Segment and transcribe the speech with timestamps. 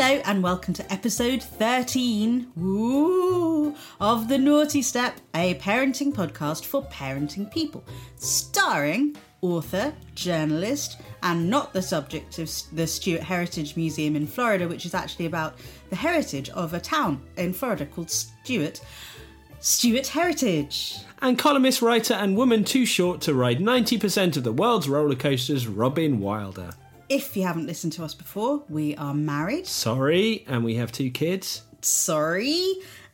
[0.00, 6.84] Hello and welcome to episode 13 woo, of The Naughty Step, a parenting podcast for
[6.84, 7.82] parenting people,
[8.14, 14.86] starring author, journalist, and not the subject of the Stuart Heritage Museum in Florida, which
[14.86, 15.58] is actually about
[15.90, 18.80] the heritage of a town in Florida called Stuart.
[19.58, 20.98] Stuart Heritage.
[21.20, 25.66] And columnist, writer, and woman too short to ride 90% of the world's roller coasters,
[25.66, 26.70] Robyn Wilder.
[27.08, 29.66] If you haven't listened to us before, we are married.
[29.66, 31.62] Sorry, and we have two kids.
[31.80, 32.66] Sorry.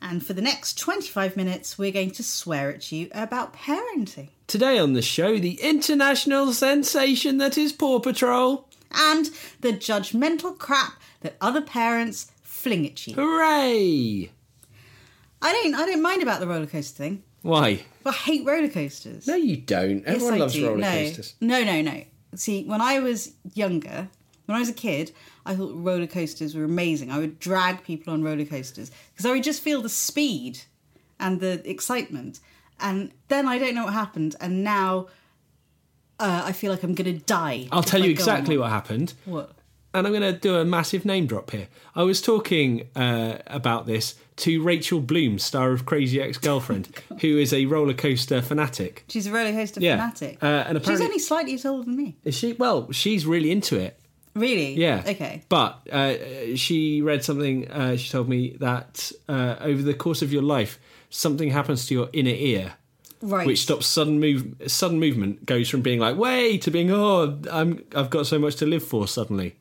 [0.02, 4.28] And for the next 25 minutes, we're going to swear at you about parenting.
[4.46, 8.68] Today on the show, the international sensation that is Paw Patrol.
[8.92, 13.14] and the judgmental crap that other parents fling at you.
[13.14, 14.30] Hooray!
[15.42, 17.22] I don't I don't mind about the roller coaster thing.
[17.42, 17.84] Why?
[18.06, 19.26] I hate roller coasters.
[19.26, 20.04] No, you don't.
[20.04, 20.66] Everyone I loves do.
[20.66, 20.90] roller no.
[20.90, 21.34] coasters.
[21.40, 22.02] No, no, no.
[22.36, 24.08] See, when I was younger,
[24.46, 25.12] when I was a kid,
[25.46, 27.10] I thought roller coasters were amazing.
[27.10, 30.60] I would drag people on roller coasters because I would just feel the speed
[31.18, 32.40] and the excitement.
[32.80, 35.06] And then I don't know what happened, and now
[36.18, 37.68] uh, I feel like I'm going to die.
[37.70, 39.14] I'll tell you exactly what happened.
[39.24, 39.52] What?
[39.94, 41.68] And I'm going to do a massive name drop here.
[41.94, 46.88] I was talking uh, about this to Rachel Bloom, star of Crazy Ex Girlfriend,
[47.20, 49.04] who is a roller coaster fanatic.
[49.08, 49.96] She's a roller coaster Yeah.
[49.98, 50.42] fanatic.
[50.42, 52.16] Uh, and apparently, She's only slightly older than me.
[52.24, 52.54] Is she?
[52.54, 53.96] Well, she's really into it.
[54.34, 54.74] Really?
[54.74, 55.04] Yeah.
[55.06, 55.42] Okay.
[55.48, 60.32] But uh, she read something, uh, she told me that uh, over the course of
[60.32, 62.74] your life, something happens to your inner ear.
[63.22, 63.46] Right.
[63.46, 64.56] Which stops sudden move.
[64.66, 68.56] Sudden movement goes from being like "way" to being "oh, I'm I've got so much
[68.56, 69.54] to live for." Suddenly,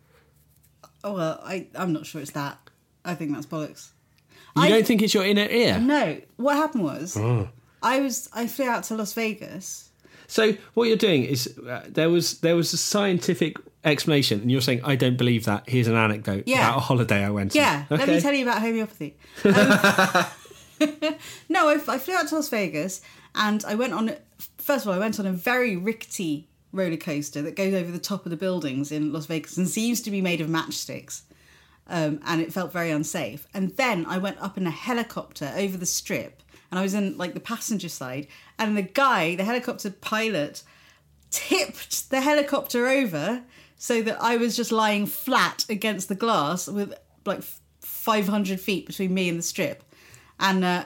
[1.03, 2.57] Oh well, I I'm not sure it's that.
[3.05, 3.89] I think that's bollocks.
[4.55, 5.79] you I- don't think it's your inner ear.
[5.79, 7.49] No, what happened was Oh.
[7.81, 9.89] I was I flew out to Las Vegas.
[10.27, 14.61] So what you're doing is uh, there was there was a scientific explanation, and you're
[14.61, 15.67] saying I don't believe that.
[15.69, 16.67] Here's an anecdote Yeah.
[16.69, 17.51] about a holiday I went.
[17.55, 19.17] on." Yeah, let me tell you about homeopathy.
[19.45, 20.25] Um,
[21.49, 23.01] no, I, I flew out to Las Vegas
[23.35, 24.11] and I went on.
[24.57, 27.99] First of all, I went on a very rickety roller coaster that goes over the
[27.99, 31.21] top of the buildings in Las Vegas and seems to be made of matchsticks.
[31.87, 33.47] Um, and it felt very unsafe.
[33.53, 36.41] And then I went up in a helicopter over the strip,
[36.71, 40.63] and I was in like the passenger side, and the guy, the helicopter pilot,
[41.29, 43.43] tipped the helicopter over
[43.75, 46.93] so that I was just lying flat against the glass with
[47.25, 47.43] like
[47.81, 49.83] 500 feet between me and the strip.
[50.39, 50.85] And uh,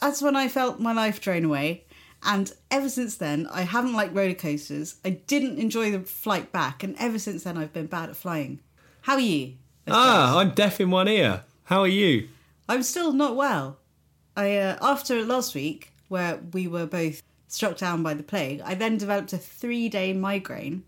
[0.00, 1.83] that's when I felt my life drain away.
[2.24, 4.96] And ever since then, I haven't liked roller coasters.
[5.04, 6.82] I didn't enjoy the flight back.
[6.82, 8.60] And ever since then, I've been bad at flying.
[9.02, 9.54] How are you?
[9.86, 11.44] Ah, I'm deaf in one ear.
[11.64, 12.28] How are you?
[12.68, 13.78] I'm still not well.
[14.36, 18.74] I uh, after last week where we were both struck down by the plague, I
[18.74, 20.84] then developed a three day migraine.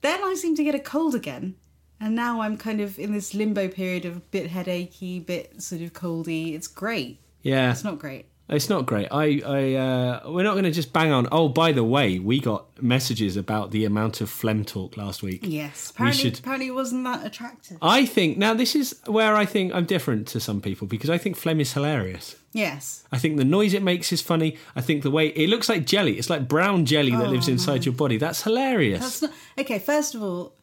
[0.00, 1.54] Then I seem to get a cold again,
[2.00, 5.82] and now I'm kind of in this limbo period of a bit headachy, bit sort
[5.82, 6.54] of coldy.
[6.54, 7.20] It's great.
[7.42, 8.26] Yeah, It's not great.
[8.50, 9.06] It's not great.
[9.12, 11.28] I, I, uh, we're not going to just bang on.
[11.30, 15.40] Oh, by the way, we got messages about the amount of phlegm talk last week.
[15.44, 15.92] Yes.
[15.92, 16.38] We Apparently, should.
[16.40, 17.78] apparently it wasn't that attractive.
[17.80, 21.16] I think now this is where I think I'm different to some people because I
[21.16, 22.36] think phlegm is hilarious.
[22.52, 23.04] Yes.
[23.12, 24.56] I think the noise it makes is funny.
[24.74, 26.18] I think the way it looks like jelly.
[26.18, 28.16] It's like brown jelly that lives inside your body.
[28.16, 28.98] That's hilarious.
[29.00, 29.78] Oh, That's not okay.
[29.78, 30.54] First of all,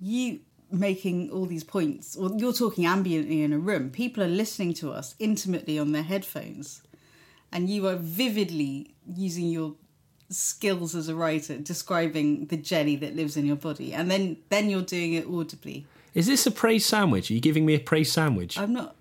[0.00, 0.40] you
[0.72, 3.88] making all these points, or you're talking ambiently in a room.
[3.90, 6.82] People are listening to us intimately on their headphones,
[7.52, 9.74] and you are vividly using your
[10.28, 14.68] skills as a writer describing the jelly that lives in your body, and then then
[14.70, 15.86] you're doing it audibly.
[16.14, 17.30] Is this a praise sandwich?
[17.30, 18.58] Are you giving me a praise sandwich?
[18.58, 18.96] I'm not.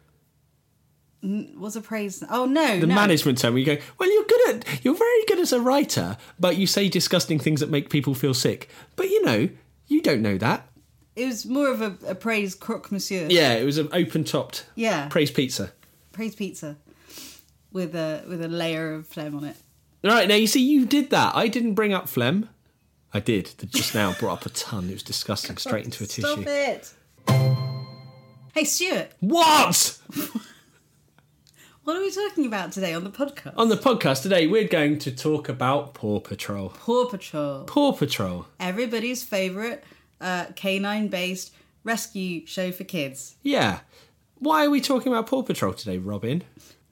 [1.57, 2.23] Was a praise?
[2.29, 2.93] Oh no, the no.
[2.93, 6.17] management term where you go, well, you're good at, you're very good as a writer,
[6.39, 8.69] but you say disgusting things that make people feel sick.
[8.95, 9.49] But you know,
[9.87, 10.67] you don't know that.
[11.15, 13.25] It was more of a, a praise croque monsieur.
[13.27, 15.07] Yeah, it was an open topped Yeah.
[15.07, 15.71] praise pizza.
[16.11, 16.77] praise pizza
[17.75, 19.57] with a with a layer of phlegm on it.
[20.01, 21.35] Right, now you see, you did that.
[21.35, 22.47] I didn't bring up phlegm.
[23.13, 23.51] I did.
[23.69, 24.89] Just now brought up a ton.
[24.89, 26.49] It was disgusting, straight into a Stop tissue.
[26.49, 26.93] it.
[28.53, 29.99] Hey, Stuart, What?
[31.83, 33.53] what are we talking about today on the podcast?
[33.57, 36.69] On the podcast today, we're going to talk about Paw Patrol.
[36.69, 38.45] Paw Patrol, Paw Patrol.
[38.59, 39.83] everybody's favourite
[40.21, 41.51] uh, canine based
[41.83, 43.35] rescue show for kids.
[43.43, 43.79] Yeah.
[44.39, 46.43] Why are we talking about Paw Patrol today, Robyn?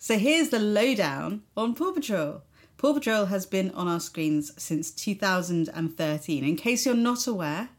[0.04, 2.42] So here's the lowdown on Paw Patrol.
[2.78, 6.44] Paw Patrol has been on our screens since 2013.
[6.44, 7.70] In case you're not aware,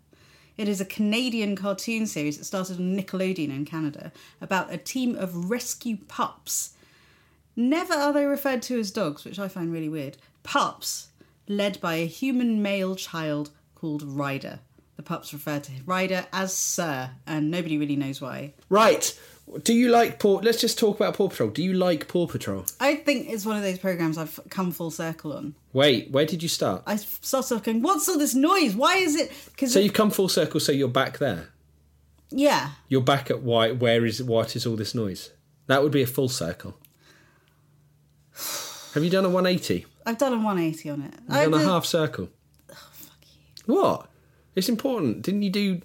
[0.56, 4.10] it is a Canadian cartoon series that started on Nickelodeon in Canada
[4.40, 6.72] about a team of rescue pups.
[7.56, 10.16] Never are they referred to as dogs, which I find really weird.
[10.44, 11.08] Pups,
[11.46, 14.60] led by a human male child called Ryder.
[14.96, 18.54] The pups refer to Ryder as Sir, and nobody really knows why.
[18.70, 19.18] Right.
[19.62, 20.40] Do you like Paw?
[20.42, 21.50] Let's just talk about Paw Patrol.
[21.50, 22.64] Do you like Paw Patrol?
[22.80, 25.54] I think it's one of those programs I've come full circle on.
[25.72, 26.82] Wait, where did you start?
[26.86, 28.74] I started off going, "What's all this noise?
[28.74, 30.60] Why is it?" Because So you've come full circle.
[30.60, 31.50] So you're back there.
[32.30, 33.70] yeah, You're back at why?
[33.72, 35.30] Where is what is all this noise?
[35.66, 36.76] That would be a full circle.
[38.94, 39.86] Have you done a 180?
[40.06, 41.14] I've done a 180 on it.
[41.28, 42.28] You've I done a did- half circle.
[42.70, 43.18] Oh, fuck
[43.66, 43.74] you.
[43.74, 44.08] What?
[44.54, 45.22] It's important.
[45.22, 45.80] Didn't you do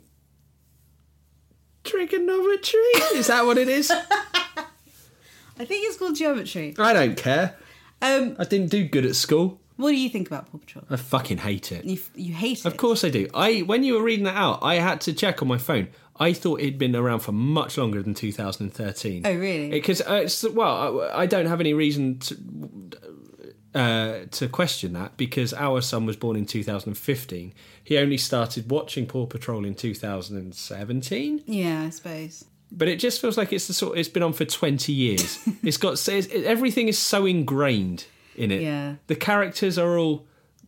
[1.89, 2.79] trigonometry?
[3.15, 3.91] is that what it is?
[5.59, 6.73] I think it's called geometry.
[6.77, 7.55] I don't care.
[8.01, 9.59] Um, I didn't do good at school.
[9.75, 10.85] what do you think about Paw Patrol?
[10.89, 11.83] I fucking hate it.
[11.83, 12.65] You you hate it.
[12.65, 13.27] Of course I do.
[13.33, 15.89] I when you were reading that out, I had to check on my phone.
[16.21, 19.25] I thought it'd been around for much longer than 2013.
[19.25, 19.69] Oh, really?
[19.69, 22.35] Because uh, it's, well, I, I don't have any reason to
[23.75, 27.53] uh, to question that because our son was born in 2015.
[27.83, 31.43] He only started watching Paw Patrol in 2017.
[31.45, 32.45] Yeah, I suppose.
[32.71, 33.97] But it just feels like it's the sort.
[33.97, 35.39] It's been on for 20 years.
[35.63, 38.05] it's got it's, it, everything is so ingrained
[38.35, 38.61] in it.
[38.61, 38.95] Yeah.
[39.07, 40.27] The characters are all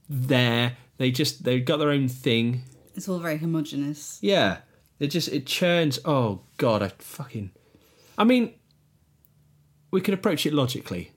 [0.10, 0.78] there.
[0.98, 2.64] They just they've got their own thing.
[2.96, 4.20] It's all very homogenous.
[4.22, 4.58] Yeah,
[5.00, 6.00] it just it churns.
[6.06, 7.52] Oh god, I fucking.
[8.18, 8.54] I mean,
[9.92, 11.12] we could approach it logically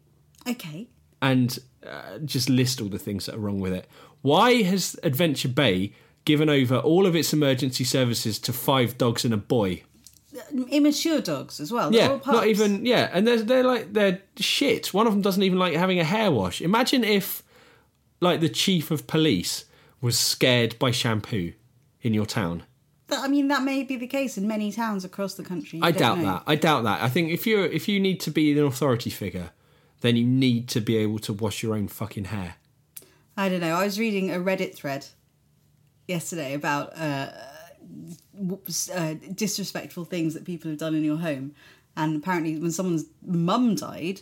[0.46, 0.88] Okay.
[1.30, 3.86] And uh, just list all the things that are wrong with it.
[4.22, 5.92] Why has Adventure Bay
[6.24, 9.82] given over all of its emergency services to five dogs and a boy?
[10.70, 11.90] Immature dogs as well.
[11.90, 14.92] They're Yeah, not even yeah, and they're they're like they're shit.
[14.92, 16.60] One of them doesn't even like having a hair wash.
[16.60, 17.42] Imagine if,
[18.20, 19.64] like, the chief of police
[20.00, 21.52] was scared by shampoo
[22.02, 22.64] in your town.
[23.08, 25.78] That- I mean, that may be the case in many towns across the country.
[25.78, 26.24] You I doubt know.
[26.24, 26.42] that.
[26.46, 27.00] I doubt that.
[27.02, 29.50] I think if you if you need to be an authority figure,
[30.04, 32.56] then you need to be able to wash your own fucking hair.
[33.38, 33.74] I don't know.
[33.74, 35.06] I was reading a Reddit thread
[36.06, 37.30] yesterday about uh,
[38.94, 41.54] uh, disrespectful things that people have done in your home,
[41.96, 44.20] and apparently, when someone's mum died,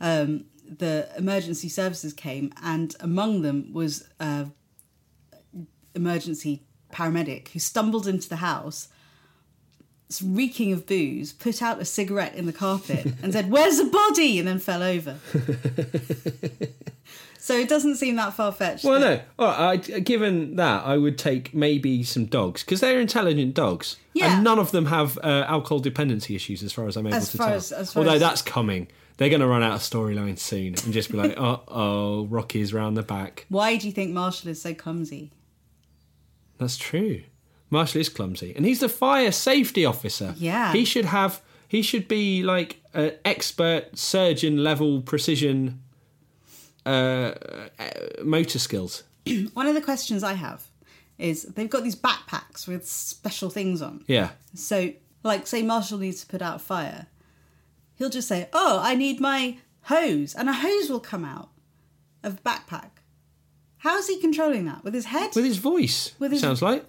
[0.00, 4.52] um, the emergency services came, and among them was an
[5.96, 8.86] emergency paramedic who stumbled into the house.
[10.22, 14.38] Reeking of booze, put out a cigarette in the carpet and said, "Where's the body?"
[14.38, 15.16] and then fell over.
[17.38, 18.84] so it doesn't seem that far fetched.
[18.84, 19.20] Well, no.
[19.38, 23.96] All right, I, given that, I would take maybe some dogs because they're intelligent dogs,
[24.12, 24.34] Yeah.
[24.36, 27.30] and none of them have uh, alcohol dependency issues, as far as I'm able As
[27.32, 27.48] to tell.
[27.48, 28.88] as- as Although as- that's coming.
[29.16, 32.74] They're going to run out of storyline soon and just be like, "Oh, oh, Rocky's
[32.74, 35.30] round the back." Why do you think Marshall is so clumsy?
[36.58, 37.22] That's true.
[37.70, 40.34] Marshall is clumsy, and he's the fire safety officer.
[40.38, 40.72] Yeah.
[40.72, 41.40] he should have.
[41.68, 45.80] He should be like an expert surgeon level precision
[46.86, 47.34] uh, uh,
[48.22, 49.02] motor skills.
[49.54, 50.62] One of the questions I have
[51.18, 54.04] is they've got these backpacks with special things on.
[54.06, 57.06] Yeah, So, like, say Marshall needs to put out a fire,
[57.96, 61.48] he'll just say, "Oh, I need my hose," and a hose will come out
[62.22, 62.90] of the backpack.
[63.78, 65.34] How is he controlling that with his head?
[65.34, 66.12] with his voice.
[66.18, 66.84] With his- sounds like.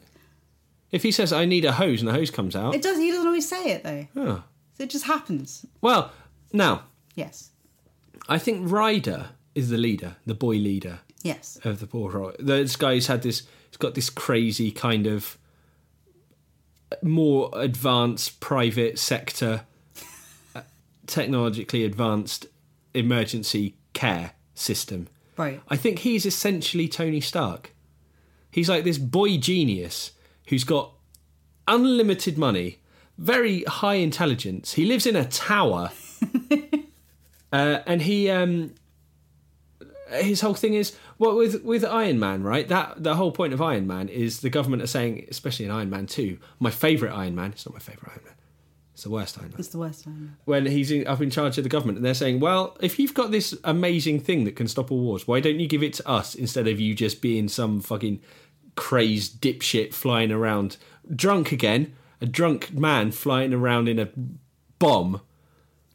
[0.96, 2.74] If he says, "I need a hose," and the hose comes out.
[2.74, 2.98] it does.
[2.98, 4.08] He doesn't always say it though.
[4.16, 4.44] Oh.
[4.78, 5.66] So it just happens.
[5.82, 6.12] Well,
[6.54, 6.84] now
[7.16, 7.52] Yes.
[8.30, 11.58] I think Ryder is the leader, the boy leader Yes.
[11.64, 12.32] of the Paw Patrol.
[12.40, 13.44] This guy's had this.
[13.70, 15.38] He's got this crazy kind of
[17.04, 19.66] more advanced private sector,
[20.56, 20.62] uh,
[21.08, 22.48] technologically advanced
[22.94, 25.08] emergency care system.
[25.38, 25.62] Right.
[25.68, 27.74] I think he's essentially Tony Stark.
[28.52, 30.12] He's like this boy genius
[30.48, 30.94] who's got
[31.68, 32.80] unlimited money,
[33.18, 34.74] very high intelligence.
[34.74, 35.92] He lives in a tower,
[37.52, 38.74] uh, and he um,
[40.10, 42.68] his whole thing is well with with Iron Man, right?
[42.68, 45.90] That the whole point of Iron Man is the government are saying, especially in Iron
[45.90, 47.52] Man Two, my favorite Iron Man.
[47.52, 48.34] It's not my favorite Iron Man.
[48.94, 50.38] It's the worst Iron Man It's the worst Iron Man.
[50.46, 53.14] when he's in, up in charge of the government and they're saying, well, if you've
[53.14, 56.08] got this amazing thing that can stop all wars, why don't you give it to
[56.08, 58.22] us instead of you just being some fucking
[58.76, 60.78] crazed dipshit flying around
[61.14, 64.10] drunk again, a drunk man flying around in a
[64.80, 65.22] bomb,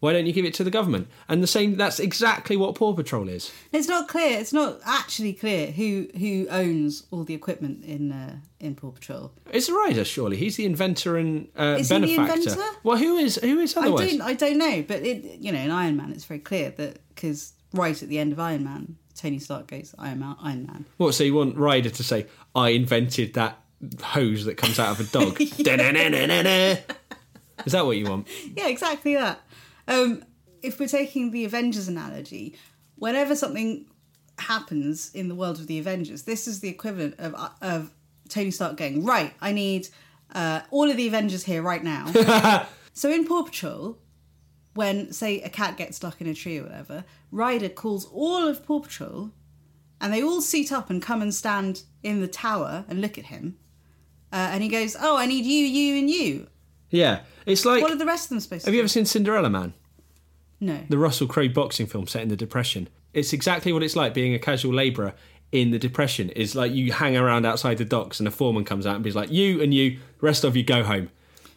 [0.01, 1.09] why don't you give it to the government?
[1.29, 3.53] And the same, that's exactly what Paw Patrol is.
[3.71, 4.39] It's not clear.
[4.39, 9.31] It's not actually clear who who owns all the equipment in uh, in Paw Patrol.
[9.53, 10.39] It's Ryder, surely.
[10.39, 12.41] He's the inventor and uh, Is he the benefactor.
[12.51, 12.79] inventor?
[12.83, 14.01] Well, who is who is otherwise?
[14.01, 16.71] I don't I don't know, but it you know in Iron Man it's very clear
[16.79, 20.67] that because right at the end of Iron Man, Tony Stark goes Iron Man, Iron
[20.67, 20.87] Man.
[20.97, 21.15] What?
[21.15, 23.59] So you want Ryder to say, "I invented that
[24.03, 25.39] hose that comes out of a dog"?
[27.67, 28.27] Is that what you want?
[28.57, 29.41] Yeah, exactly that.
[29.87, 30.25] Um,
[30.63, 32.57] if we're taking the Avengers analogy,
[32.97, 33.85] whenever something
[34.39, 37.91] happens in the world of the Avengers, this is the equivalent of of
[38.31, 39.35] Tony Stark going right.
[39.43, 39.89] I need
[40.35, 42.67] uh, all of the Avengers here right now.
[42.95, 43.99] so in Paw Patrol,
[44.81, 48.65] when say a cat gets stuck in a tree or whatever, Ryder calls all of
[48.65, 49.31] Paw Patrol,
[50.01, 53.27] and they all seat up and come and stand in the tower and look at
[53.27, 53.59] him.
[54.33, 56.47] Uh, and he goes, "Oh, I need you, you, and you."
[56.89, 57.83] Yeah, it's like.
[57.83, 58.69] What are the rest of them supposed to?
[58.69, 58.85] have you do?
[58.85, 59.75] ever seen Cinderella Man?
[60.63, 60.81] No.
[60.89, 62.89] the Russell Crowe boxing film set in the Depression.
[63.13, 65.13] It's exactly what it's like being a casual labourer
[65.53, 66.33] in the Depression.
[66.35, 69.13] It's like you hang around outside the docks and a foreman comes out and be
[69.13, 71.11] like, you and you, rest of you go home.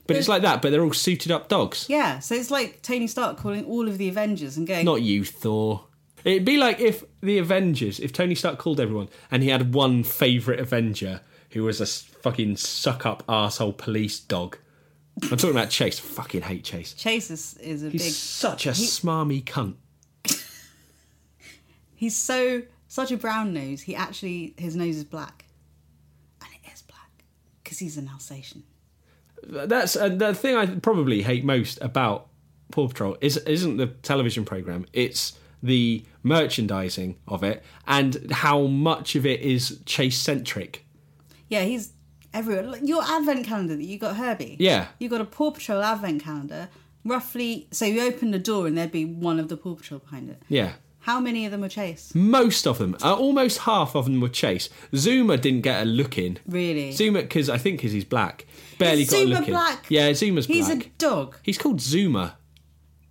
[0.05, 1.85] But it's like that, but they're all suited up dogs.
[1.89, 5.23] Yeah, so it's like Tony Stark calling all of the Avengers and going, Not you,
[5.23, 5.85] Thor.
[6.25, 10.03] It'd be like if the Avengers, if Tony Stark called everyone and he had one
[10.03, 14.57] favourite Avenger who was a fucking suck up asshole police dog.
[15.21, 15.99] I'm talking about Chase.
[15.99, 16.93] Fucking hate Chase.
[16.93, 18.13] Chase is, is a He's big.
[18.13, 19.75] such a smarmy cunt.
[21.95, 23.81] He's so such a brown nose.
[23.81, 25.45] He actually his nose is black,
[26.41, 27.23] and it is black
[27.63, 28.63] because he's an Alsatian.
[29.47, 32.27] That's uh, the thing I probably hate most about
[32.71, 34.85] Paw Patrol is isn't the television program.
[34.93, 40.85] It's the merchandising of it and how much of it is chase centric.
[41.49, 41.93] Yeah, he's
[42.33, 42.77] everywhere.
[42.81, 44.57] Your advent calendar that you got, Herbie.
[44.59, 44.87] Yeah.
[44.99, 46.69] you got a Paw Patrol advent calendar.
[47.05, 50.29] Roughly, so you open the door and there'd be one of the Paw Patrol behind
[50.29, 50.41] it.
[50.47, 50.73] Yeah.
[51.03, 52.13] How many of them were Chase?
[52.15, 54.69] Most of them, uh, almost half of them were Chase.
[54.95, 56.39] Zuma didn't get a look in.
[56.47, 56.91] Really?
[56.93, 58.45] Zuma, because I think because he's black,
[58.79, 59.91] barely Is got a Zuma look black?
[59.91, 59.95] in.
[59.97, 60.55] Yeah, Zuma's black.
[60.55, 60.85] He's black.
[60.85, 62.37] a dog He's called Zuma.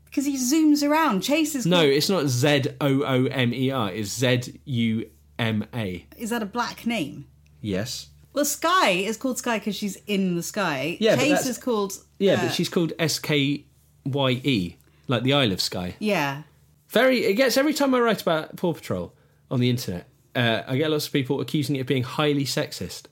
[0.06, 1.20] because he zooms around.
[1.22, 3.90] Chase is No, it's not Z O O M E R.
[3.92, 6.06] It's Z U M A.
[6.16, 7.26] is that a black name?
[7.60, 8.08] Yes.
[8.32, 10.96] Well, Skye is called Skye because she's in the sky.
[10.98, 11.92] Yeah, but Chase that's- is called.
[12.18, 13.66] Yeah, uh, but she's called S K
[14.06, 14.76] Y E,
[15.08, 15.96] like the Isle of Skye.
[15.98, 16.44] Yeah.
[16.92, 17.24] Very.
[17.24, 19.14] It gets every time I write about Paw Patrol
[19.50, 20.06] on the internet.
[20.34, 23.02] Uh, I get lots of people accusing it of being highly sexist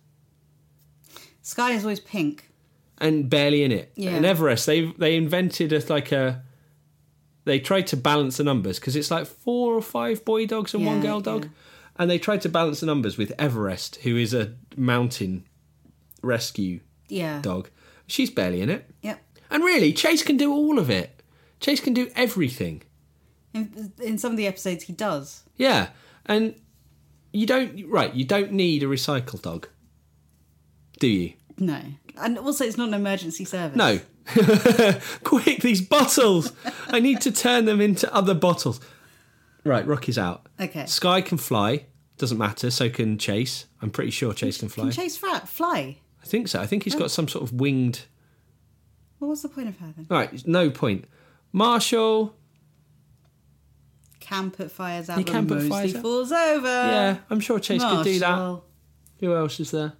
[1.42, 2.48] Skye is always pink.
[2.98, 3.92] and barely in it.
[3.94, 4.10] Yeah.
[4.10, 6.42] And Everest, they they invented a, like a.
[7.44, 10.84] They tried to balance the numbers because it's like four or five boy dogs and
[10.86, 11.50] one girl dog, yeah.
[11.98, 15.44] and they tried to balance the numbers with Everest, who is a mountain
[16.22, 17.40] rescue Yeah.
[17.40, 17.70] dog.
[18.06, 18.88] She's barely in it.
[19.02, 19.18] Yep.
[19.50, 21.22] And really, Chase can do all of it.
[21.60, 22.82] Chase can do everything.
[23.52, 25.42] In, in some of the episodes, he does.
[25.56, 25.88] Yeah,
[26.26, 26.54] and
[27.32, 28.14] you don't right.
[28.14, 29.68] You don't need a recycle dog,
[30.98, 31.32] do you?
[31.58, 31.80] No.
[32.16, 33.76] And also, it's not an emergency service.
[33.76, 34.00] No.
[35.24, 36.52] Quick, these bottles!
[36.88, 38.80] I need to turn them into other bottles.
[39.64, 40.46] Right, Rocky's out.
[40.58, 40.86] Okay.
[40.86, 41.86] Skye can fly.
[42.16, 42.70] Doesn't matter.
[42.70, 43.66] So can Chase.
[43.82, 44.84] I'm pretty sure Chase can fly.
[44.84, 45.40] Can Chase fly?
[45.40, 45.98] fly?
[46.22, 46.60] I think so.
[46.60, 47.08] I think he's got oh.
[47.08, 48.02] some sort of winged.
[49.18, 50.06] What was the point of her then?
[50.10, 51.06] All right, no point.
[51.52, 52.34] Marshall.
[54.30, 56.02] Can put fires out He can put fires out.
[56.02, 56.66] falls over.
[56.68, 58.60] yeah, I'm sure Chase could do that.
[59.20, 59.94] Who else is there?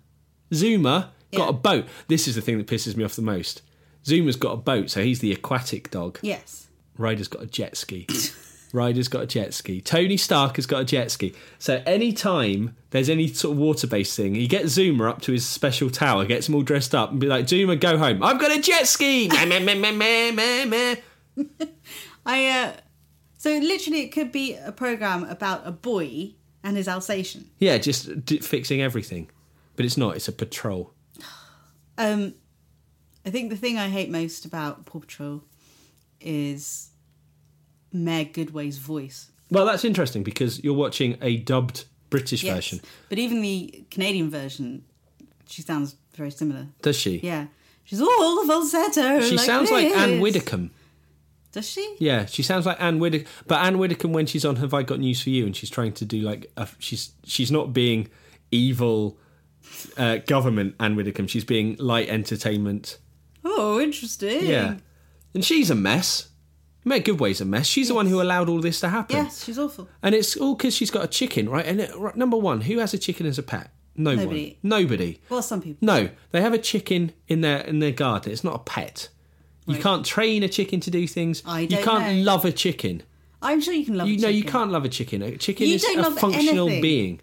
[0.54, 1.48] Zuma got Yeah.
[1.50, 1.84] a boat.
[2.08, 3.62] This is the thing that pisses me off the most.
[4.06, 6.18] Zuma's got a boat, so he's the aquatic dog.
[6.22, 6.68] Yes.
[6.96, 8.06] Ryder's got a jet ski.
[8.72, 9.80] Ryder's got a jet ski.
[9.80, 11.34] Tony Stark has got a jet ski.
[11.58, 15.44] So anytime there's any sort of water based thing, he gets Zuma up to his
[15.44, 18.22] special tower, gets him all dressed up, and be like, Zuma, go home.
[18.22, 19.26] I've got a jet ski.
[19.32, 20.94] Meh, meh, meh, meh, meh, meh, meh.
[22.26, 22.72] I, uh,
[23.42, 27.48] so literally, it could be a program about a boy and his Alsatian.
[27.58, 29.30] yeah, just d- fixing everything.
[29.76, 30.92] But it's not, it's a patrol.
[31.98, 32.32] Um,
[33.26, 35.42] I think the thing I hate most about Paw Patrol
[36.20, 36.90] is
[37.92, 39.30] Mayor Goodway's voice.
[39.50, 42.54] Well, that's interesting because you're watching a dubbed British Yes.
[42.54, 42.80] version.
[43.10, 44.84] But even the Canadian version,
[45.46, 46.68] she sounds very similar.
[46.82, 47.18] Does she?
[47.22, 47.46] Yeah.
[47.84, 49.20] She's all the falsetto.
[49.20, 50.20] She like sounds like Anne this.
[50.22, 50.70] Widdecombe.
[51.52, 51.96] Does she?
[51.98, 53.28] Yeah, she sounds like Anne Widdecombe.
[53.46, 55.92] But Anne Widdecombe, when she's on Have I Got News for You, and she's trying
[55.94, 58.08] to do like a, she's she's not being
[58.52, 59.18] evil
[59.96, 61.26] uh, government Anne Widdecombe.
[61.26, 62.98] She's being light entertainment.
[63.44, 64.46] Oh, interesting.
[64.46, 64.76] Yeah,
[65.34, 66.28] and she's a mess.
[66.84, 67.66] Mayor Goodway's a mess.
[67.66, 69.16] She's the one who allowed all this to happen.
[69.16, 69.88] Yes, she's awful.
[70.02, 71.66] and it's all because she's got a chicken, right?
[71.66, 73.70] And it, right, number one, who has a chicken as a pet?
[73.96, 74.56] No Nobody.
[74.62, 74.82] one.
[74.82, 75.20] Nobody.
[75.28, 75.78] Well, some people.
[75.84, 78.32] No, they have a chicken in their in their garden.
[78.32, 79.08] It's not a pet.
[79.76, 81.42] You can't train a chicken to do things.
[81.46, 82.22] I you don't You can't know.
[82.22, 83.02] love a chicken.
[83.42, 84.08] I'm sure you can love.
[84.08, 85.22] You a know, you can't love a chicken.
[85.22, 86.82] A chicken You is don't a love functional anything.
[86.82, 87.20] being.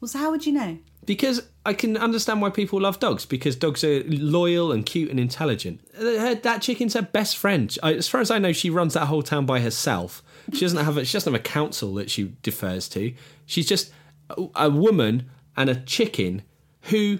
[0.00, 0.78] Well, so how would you know?
[1.04, 5.18] Because I can understand why people love dogs because dogs are loyal and cute and
[5.18, 5.80] intelligent.
[5.98, 7.74] Uh, her- That chicken's her best friend.
[7.82, 10.22] I- As far as I know, she runs that whole town by herself.
[10.52, 13.12] She doesn't have a, she doesn't have a council that she defers to.
[13.46, 13.90] She's just
[14.30, 16.42] a, a woman and a chicken
[16.82, 17.18] who,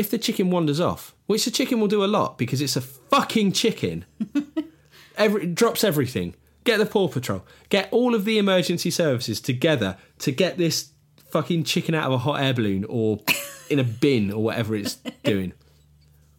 [0.00, 2.80] if the chicken wanders off, which the chicken will do a lot because it's a
[2.80, 4.06] fucking chicken,
[5.18, 6.34] every, drops everything.
[6.64, 7.44] Get the Paw Patrol.
[7.68, 10.92] Get all of the emergency services together to get this
[11.28, 13.20] fucking chicken out of a hot air balloon or
[13.68, 15.50] in a bin or whatever it's doing.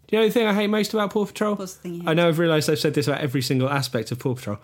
[0.07, 1.53] Do you know the thing I hate most about Paw Patrol?
[1.53, 4.17] What's the thing I know I've realised I've said this about every single aspect of
[4.17, 4.57] Paw Patrol.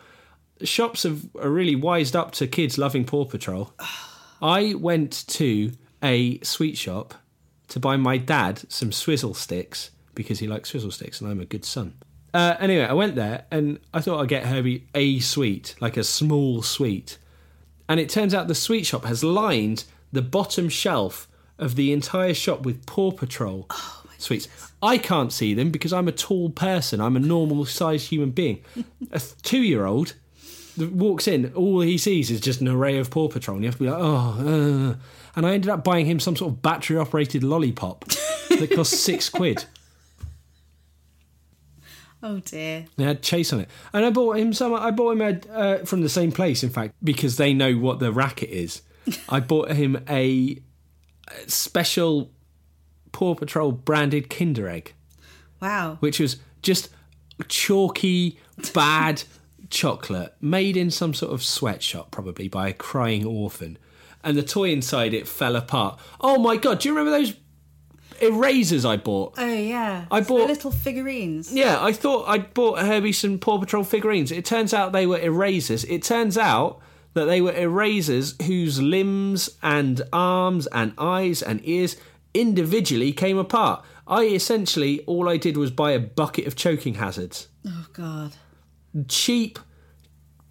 [0.64, 3.72] Shops have are really wised up to kids loving Paw Patrol.
[4.42, 7.14] I went to a sweet shop
[7.70, 11.46] to buy my dad some swizzle sticks because he likes swizzle sticks and I'm a
[11.46, 11.94] good son.
[12.34, 16.04] Uh, anyway, I went there and I thought I'd get Herbie a sweet, like a
[16.04, 17.18] small sweet.
[17.90, 22.34] And it turns out the sweet shop has lined the bottom shelf of the entire
[22.34, 23.68] shop with Paw Patrol
[24.18, 24.48] sweets.
[24.82, 27.02] I can't see them because I'm a tall person.
[27.02, 28.64] I'm a normal sized human being.
[29.12, 30.14] a two year old
[30.78, 33.78] walks in, all he sees is just an array of Paw Patrol, and you have
[33.78, 34.92] to be like, oh.
[34.92, 34.96] Uh.
[35.38, 38.06] And I ended up buying him some sort of battery operated lollipop
[38.50, 39.64] that cost six quid.
[42.24, 42.86] Oh dear.
[42.96, 44.74] They had chase on it, and I bought him some.
[44.74, 48.00] I bought him a, uh, from the same place, in fact, because they know what
[48.00, 48.82] the racket is.
[49.30, 50.60] I bought him a
[51.46, 52.32] special
[53.12, 54.94] Paw Patrol branded Kinder Egg,
[55.62, 55.98] Wow.
[56.00, 56.90] which was just
[57.48, 58.40] chalky,
[58.74, 59.24] bad
[59.70, 63.78] chocolate made in some sort of sweatshop, probably by a crying orphan.
[64.24, 66.00] And the toy inside it fell apart.
[66.20, 66.80] Oh my god!
[66.80, 67.34] Do you remember those
[68.22, 69.36] erasers I bought?
[69.38, 70.06] Oh yeah.
[70.12, 71.54] I It's the bought- little figurines.
[71.54, 74.32] Yeah, I thought I'd bought Herbie some Paw Patrol figurines.
[74.32, 75.84] It turns out they were erasers.
[75.86, 76.80] It turns out
[77.14, 81.96] that they were erasers whose limbs and arms and eyes and ears
[82.34, 83.84] individually came apart.
[84.08, 87.48] I essentially, all I did was buy a bucket of choking hazards.
[87.68, 88.36] Oh god.
[89.08, 89.60] Cheap,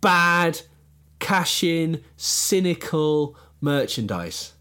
[0.01, 0.61] bad,
[1.19, 4.53] cash in, cynical merchandise.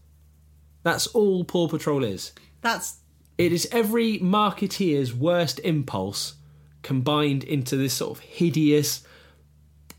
[0.82, 2.32] That's all Paw Patrol is.
[2.60, 2.98] That's
[3.38, 6.34] It is every marketeer's worst impulse
[6.82, 9.02] combined into this sort of hideous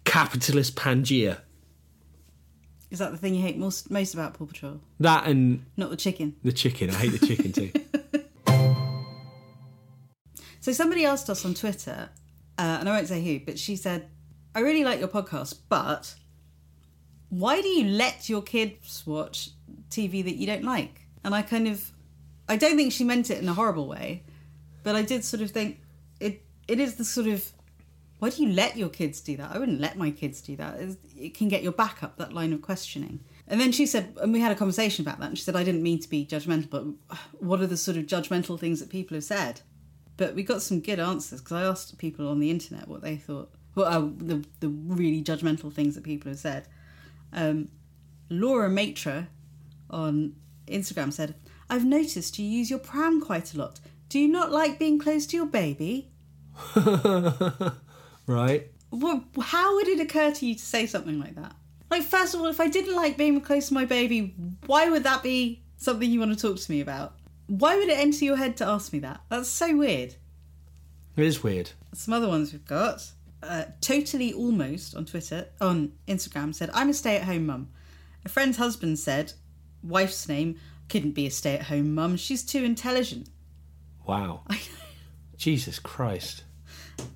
[0.05, 1.39] capitalist Pangea.
[2.89, 4.79] is that the thing you hate most most about Paw Patrol?
[4.99, 6.35] That and Not the chicken.
[6.43, 6.89] the chicken.
[6.89, 7.71] I hate the chicken too.
[10.59, 12.09] So somebody asked us on Twitter,
[12.57, 14.09] uh, and I won't say who, but she said,
[14.53, 16.13] "I really like your podcast, but
[17.29, 19.49] why do you let your kids watch
[19.89, 21.91] TV that you don't like?" And I kind of,
[22.47, 24.23] I don't think she meant it in a horrible way,
[24.83, 25.79] but I did sort of think
[26.19, 26.43] it.
[26.67, 27.51] It is the sort of
[28.19, 29.51] why do you let your kids do that?
[29.53, 30.79] I wouldn't let my kids do that.
[31.15, 33.19] It can get your back up that line of questioning.
[33.47, 35.29] And then she said, and we had a conversation about that.
[35.29, 36.83] And she said, I didn't mean to be judgmental, but
[37.39, 39.61] what are the sort of judgmental things that people have said?
[40.17, 43.17] But we got some good answers because I asked people on the internet what they
[43.17, 43.51] thought.
[43.75, 46.67] Well, uh, the the really judgmental things that people have said.
[47.33, 47.69] Um,
[48.29, 49.27] Laura Matra
[49.89, 50.35] on
[50.67, 51.35] Instagram said,
[51.69, 53.79] "I've noticed you use your pram quite a lot.
[54.09, 56.09] Do you not like being close to your baby?
[58.25, 58.71] right?
[58.89, 61.55] What, how would it occur to you to say something like that?
[61.89, 64.33] Like, first of all, if I didn't like being close to my baby,
[64.65, 67.15] why would that be something you want to talk to me about?
[67.47, 69.21] Why would it enter your head to ask me that?
[69.29, 70.15] That's so weird."
[71.15, 71.71] It is weird.
[71.93, 73.11] some other ones we've got.
[73.43, 77.69] Uh, totally almost on Twitter, on Instagram said, I'm a stay at home mum.
[78.25, 79.33] A friend's husband said,
[79.83, 82.17] wife's name, couldn't be a stay at home mum.
[82.17, 83.29] She's too intelligent.
[84.05, 84.43] Wow.
[85.37, 86.43] Jesus Christ.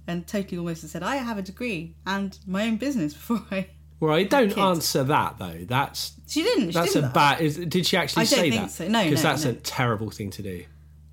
[0.07, 3.67] And totally almost said, I have a degree and my own business before I.
[4.03, 5.59] Right, don't answer that though.
[5.67, 6.69] That's She didn't.
[6.69, 7.13] She that's a didn't.
[7.13, 7.39] bad.
[7.39, 8.71] Is, did she actually I don't say think that?
[8.71, 8.87] so.
[8.87, 9.51] No, because no, that's no.
[9.51, 10.65] a terrible thing to do.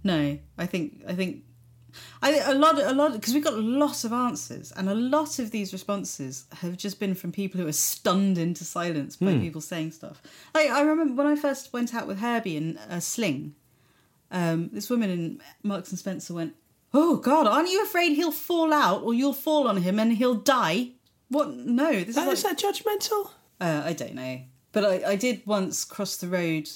[0.04, 1.42] No, I think I think
[2.22, 5.50] I a lot a lot because we got lots of answers and a lot of
[5.50, 9.40] these responses have just been from people who are stunned into silence by Hmm.
[9.40, 10.20] people saying stuff.
[10.54, 13.54] Like I remember when I first went out with Herbie in a sling.
[14.30, 16.54] Um, this woman in Marks and Spencer went,
[16.92, 20.34] "Oh God, aren't you afraid he'll fall out or you'll fall on him and he'll
[20.34, 20.90] die?"
[21.28, 21.50] What?
[21.54, 23.30] No, this That, is is that judgmental?
[23.60, 24.40] uh, I don't know.
[24.72, 26.68] But I, I did once cross the road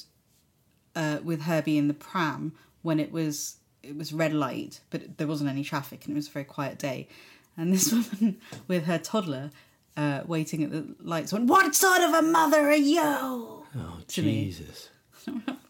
[0.96, 5.26] uh, with Herbie in the pram when it was it was red light, but there
[5.26, 7.08] wasn't any traffic and it was a very quiet day.
[7.56, 9.50] And this woman with her toddler
[9.96, 13.66] uh, waiting at the lights went, "What sort of a mother are you?" Oh
[14.08, 14.22] to.
[14.22, 14.88] Jesus!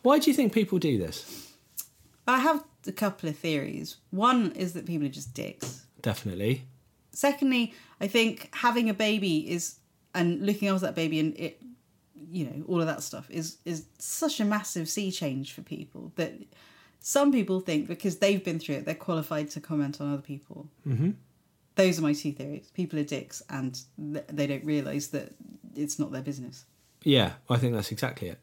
[0.02, 1.52] Why do you think people do this?
[2.26, 3.96] I have a couple of theories.
[4.10, 5.86] One is that people are just dicks.
[6.00, 6.66] definitely.
[7.14, 9.76] Secondly, I think having a baby is
[10.14, 11.60] and looking after that baby and it,
[12.14, 16.12] you know, all of that stuff is is such a massive sea change for people
[16.16, 16.32] that
[17.02, 20.68] some people think because they've been through it, they're qualified to comment on other people.
[20.86, 21.10] Mm-hmm.
[21.74, 22.70] Those are my two theories.
[22.74, 23.78] People are dicks, and
[24.12, 25.34] th- they don't realise that
[25.74, 26.64] it's not their business.
[27.02, 28.38] Yeah, I think that's exactly it.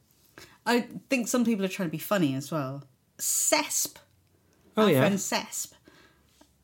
[0.65, 2.83] I think some people are trying to be funny as well.
[3.17, 3.97] Cesp,
[4.75, 4.99] Oh our yeah.
[4.99, 5.71] friend Cesp,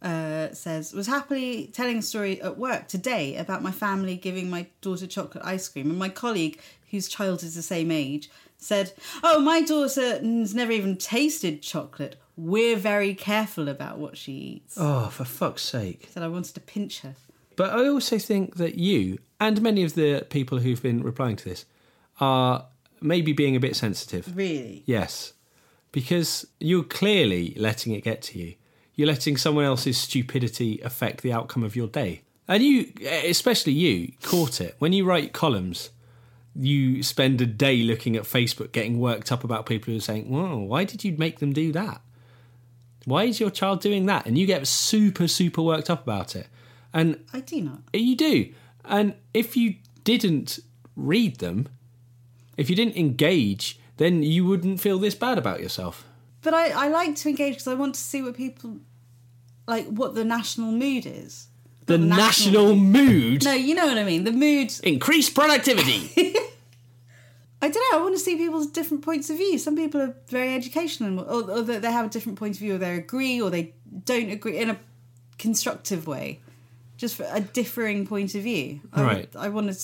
[0.01, 4.67] uh, says was happily telling a story at work today about my family giving my
[4.81, 6.59] daughter chocolate ice cream, and my colleague,
[6.91, 12.15] whose child is the same age, said, "Oh, my daughter's never even tasted chocolate.
[12.37, 16.07] We're very careful about what she eats." Oh, for fuck's sake.
[16.11, 17.15] Said I wanted to pinch her.
[17.55, 21.45] But I also think that you and many of the people who've been replying to
[21.49, 21.65] this
[22.19, 22.65] are
[23.01, 24.35] maybe being a bit sensitive.
[24.35, 24.83] Really?
[24.85, 25.33] Yes.
[25.91, 28.55] Because you're clearly letting it get to you.
[28.95, 32.23] You're letting someone else's stupidity affect the outcome of your day.
[32.47, 34.75] And you, especially you, caught it.
[34.79, 35.89] When you write columns,
[36.55, 40.29] you spend a day looking at Facebook getting worked up about people who are saying,
[40.29, 42.01] Whoa, why did you make them do that?
[43.05, 44.25] Why is your child doing that?
[44.25, 46.47] And you get super, super worked up about it.
[46.93, 47.79] And I do not.
[47.93, 48.51] you do.
[48.83, 50.59] And if you didn't
[50.95, 51.67] read them,
[52.57, 56.05] if you didn't engage, then you wouldn't feel this bad about yourself.
[56.41, 58.77] But I, I like to engage because I want to see what people
[59.67, 61.47] like, what the national mood is.
[61.87, 64.23] The Not national mood, No, you know what I mean.
[64.23, 64.73] The mood.
[64.83, 66.11] Increase productivity.
[67.61, 67.99] I don't know.
[67.99, 69.57] I want to see people's different points of view.
[69.57, 72.77] Some people are very educational, or, or they have a different point of view, or
[72.77, 74.79] they agree, or they don't agree in a
[75.37, 76.41] constructive way,
[76.97, 78.81] just for a differing point of view.
[78.93, 79.35] I, Right.
[79.35, 79.77] I want to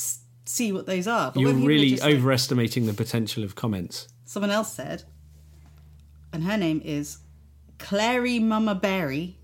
[0.46, 1.32] see what those are.
[1.32, 4.08] But You're people are really like- overestimating the potential of comments.
[4.26, 5.04] someone else said,
[6.34, 7.18] and her name is
[7.80, 9.38] Clary Mama Berry.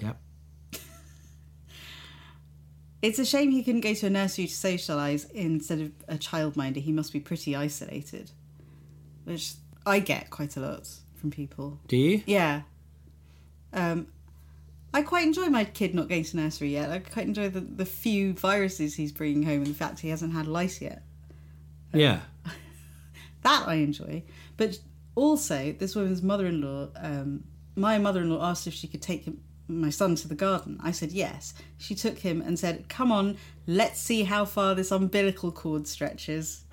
[0.00, 0.18] Yep.
[3.02, 6.76] It's a shame he couldn't go to a nursery to socialise instead of a childminder.
[6.76, 8.30] He must be pretty isolated.
[9.24, 11.80] Which I get quite a lot from people.
[11.88, 12.22] Do you?
[12.26, 12.62] Yeah.
[13.72, 14.06] Um,
[14.94, 16.90] I quite enjoy my kid not going to nursery yet.
[16.90, 20.32] I quite enjoy the, the few viruses he's bringing home and the fact he hasn't
[20.32, 21.02] had lice yet.
[21.92, 22.20] Yeah.
[23.42, 24.22] That I enjoy.
[24.56, 24.78] But
[25.16, 27.42] also, this woman's mother in law, um,
[27.74, 30.78] my mother in law asked if she could take him, my son to the garden.
[30.82, 31.54] I said yes.
[31.78, 36.64] She took him and said, Come on, let's see how far this umbilical cord stretches.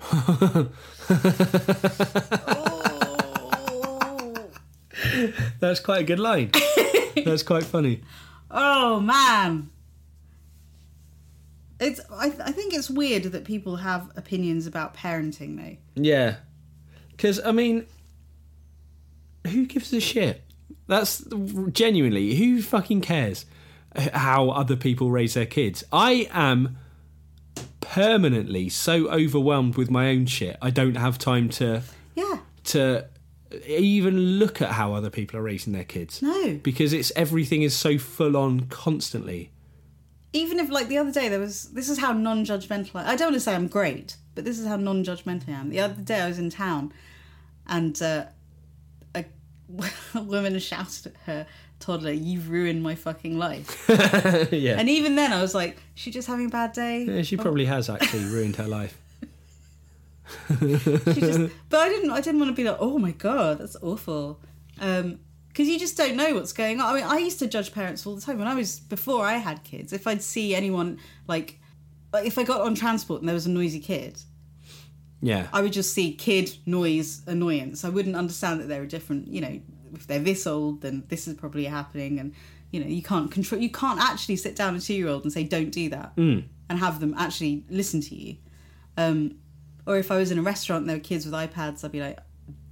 [5.60, 6.50] That's quite a good line.
[7.24, 8.02] That's quite funny.
[8.50, 9.70] Oh man.
[11.78, 15.76] It's I, I think it's weird that people have opinions about parenting though.
[16.02, 16.36] Yeah.
[17.20, 17.84] Because, I mean,
[19.46, 20.42] who gives a shit?
[20.90, 21.24] That's
[21.72, 23.46] genuinely, who fucking cares
[24.12, 25.84] how other people raise their kids?
[25.92, 26.76] I am
[27.80, 30.56] permanently so overwhelmed with my own shit.
[30.60, 31.82] I don't have time to
[32.14, 32.38] Yeah.
[32.64, 33.06] to
[33.66, 36.22] even look at how other people are raising their kids.
[36.22, 36.58] No.
[36.62, 39.50] Because it's everything is so full on constantly.
[40.32, 43.28] Even if like the other day there was this is how non-judgmental I, I don't
[43.28, 45.70] want to say I'm great, but this is how non-judgmental I am.
[45.70, 46.92] The other day I was in town
[47.66, 48.26] and uh,
[50.14, 51.46] woman shouted at her
[51.78, 53.84] toddler, "You've ruined my fucking life."
[54.52, 54.78] yeah.
[54.78, 57.66] and even then I was like, "She just having a bad day." Yeah, she probably
[57.66, 58.98] has actually ruined her life.
[60.48, 62.10] She just, but I didn't.
[62.10, 64.40] I didn't want to be like, oh my god, that's awful,
[64.80, 66.94] um, because you just don't know what's going on.
[66.94, 69.38] I mean, I used to judge parents all the time when I was before I
[69.38, 69.92] had kids.
[69.92, 71.58] If I'd see anyone like,
[72.12, 74.22] like if I got on transport and there was a noisy kid,
[75.22, 75.48] Yeah.
[75.52, 77.84] I would just see kid noise annoyance.
[77.84, 79.28] I wouldn't understand that they were different.
[79.28, 79.60] You know,
[79.94, 82.34] if they're this old, then this is probably happening, and
[82.70, 83.60] you know, you can't control.
[83.60, 86.78] You can't actually sit down a two year old and say, "Don't do that," and
[86.78, 88.36] have them actually listen to you.
[88.96, 89.36] Um,
[89.86, 92.00] or if I was in a restaurant and there were kids with iPads, I'd be
[92.00, 92.18] like,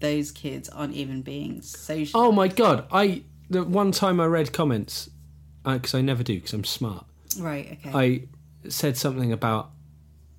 [0.01, 2.87] "Those kids aren't even being social." Oh my god!
[2.91, 5.11] I the one time I read comments
[5.65, 7.05] because I never do because I'm smart.
[7.39, 7.91] right, okay.
[7.93, 9.71] I said something about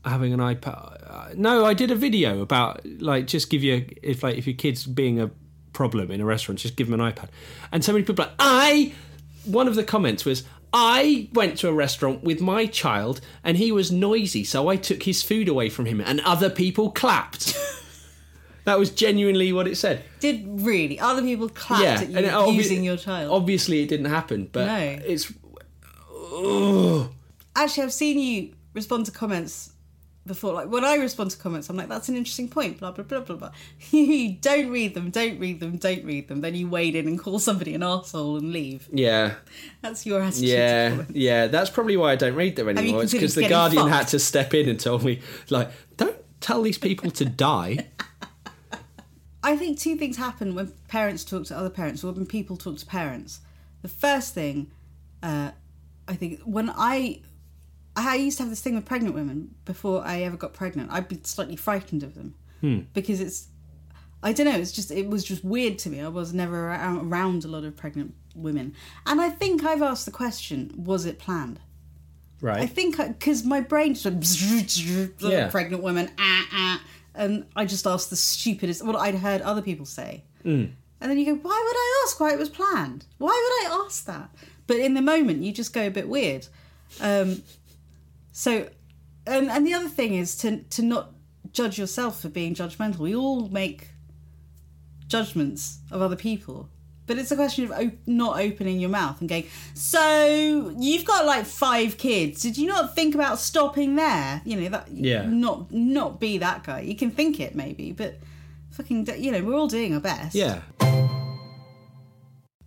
[0.05, 1.03] having an iPad.
[1.09, 4.55] uh, No, I did a video about like just give you if like if your
[4.55, 5.29] kid's being a
[5.73, 7.29] problem in a restaurant, just give them an iPad.
[7.71, 8.93] And so many people are like I.
[9.45, 10.43] One of the comments was.
[10.71, 15.01] I went to a restaurant with my child and he was noisy, so I took
[15.01, 17.57] his food away from him and other people clapped.
[18.65, 20.03] that was genuinely what it said.
[20.19, 23.31] Did really other people clapped at you obvi- using your child?
[23.31, 24.77] Obviously, it didn't happen, but No.
[25.07, 25.33] it's.
[26.35, 27.09] Ugh.
[27.55, 29.71] Actually, I've seen you respond to comments
[30.25, 30.53] before.
[30.53, 33.21] Like when I respond to comments, I'm like, "That's an interesting point." Blah blah blah
[33.21, 33.51] blah blah.
[33.91, 35.09] you don't read them.
[35.09, 35.77] Don't read them.
[35.77, 36.41] Don't read them.
[36.41, 38.87] Then you wade in and call somebody an asshole and leave.
[38.91, 39.35] Yeah,
[39.81, 40.49] That's your attitude.
[40.49, 41.47] yeah, yeah.
[41.47, 43.03] That's probably why I don't read them anymore.
[43.03, 43.95] It's because the Guardian fucked?
[43.95, 47.87] had to step in and tell me, like, don't tell these people to die.
[49.43, 52.77] I think two things happen when parents talk to other parents or when people talk
[52.77, 53.39] to parents.
[53.81, 54.71] The first thing,
[55.23, 55.51] uh,
[56.07, 57.21] I think, when I,
[58.07, 60.91] I used to have this thing with pregnant women before I ever got pregnant.
[60.91, 62.35] I'd be slightly frightened of them
[62.93, 63.47] because it's,
[64.21, 66.01] I don't know, it's just it was just weird to me.
[66.01, 70.11] I was never around a lot of pregnant women, and I think I've asked the
[70.11, 71.59] question: Was it planned?
[72.41, 72.61] Right.
[72.61, 75.49] I think because my brain just went, Yeah.
[75.49, 76.83] pregnant women, ah, ah,
[77.15, 80.23] and I just asked the stupidest, what I'd heard other people say.
[80.45, 80.71] Mm.
[81.01, 83.05] And then you go, why would I ask why it was planned?
[83.17, 84.29] Why would I ask that?
[84.67, 86.47] But in the moment, you just go a bit weird.
[87.01, 87.41] Um,
[88.39, 88.69] so,
[89.27, 91.11] and, and the other thing is to, to not
[91.51, 92.99] judge yourself for being judgmental.
[92.99, 93.89] We all make
[95.07, 96.69] judgments of other people.
[97.05, 101.25] But it's a question of op- not opening your mouth and going, so you've got
[101.25, 102.41] like five kids.
[102.41, 104.41] Did you not think about stopping there?
[104.45, 105.25] You know, that Yeah.
[105.25, 106.79] not not be that guy.
[106.79, 108.19] You can think it maybe, but
[108.71, 110.33] fucking, you know, we're all doing our best.
[110.33, 110.61] Yeah.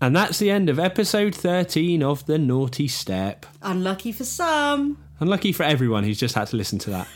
[0.03, 3.47] And that's the end of episode 13 of The Naughty Step.
[3.63, 4.99] Unlucky for some.
[5.23, 7.09] Unlucky for everyone who's just had to listen to that.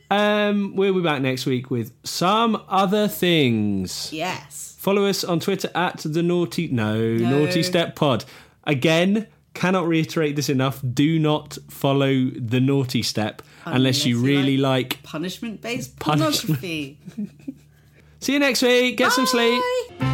[0.10, 4.12] um, we'll be back next week with some other things.
[4.12, 4.74] Yes.
[4.80, 8.24] Follow us on Twitter at the naughty no, naughty step pod.
[8.64, 10.82] Again, cannot reiterate this enough.
[10.92, 15.00] Do not follow the naughty step unless, you you really like.
[15.04, 16.60] Punishment based Punishment.
[16.60, 16.98] pornography.
[18.20, 18.96] See you next week.
[18.96, 19.62] Get some sleep.
[20.00, 20.06] Bye.